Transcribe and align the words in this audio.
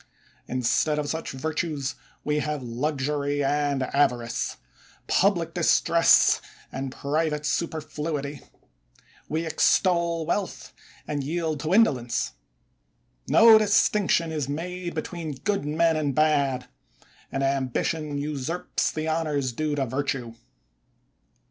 Instead 0.47 0.97
of 0.97 1.07
such 1.07 1.29
virtues, 1.31 1.93
we 2.23 2.39
have 2.39 2.63
luxury 2.63 3.43
and 3.43 3.83
avarice, 3.83 4.57
public 5.05 5.53
distress 5.53 6.41
and 6.71 6.91
private 6.91 7.45
superfluity; 7.45 8.41
we 9.29 9.45
extol 9.45 10.25
wealth, 10.25 10.73
and 11.07 11.23
yield 11.23 11.59
to 11.59 11.71
indolence; 11.71 12.31
no 13.27 13.59
distinction 13.59 14.31
is 14.31 14.49
made 14.49 14.95
between 14.95 15.33
good 15.33 15.65
men 15.65 15.95
and 15.95 16.15
bad; 16.15 16.67
and 17.31 17.43
ambition 17.43 18.17
usurps 18.17 18.89
the 18.91 19.07
honors 19.07 19.53
due 19.53 19.75
to 19.75 19.85
virtue. 19.85 20.33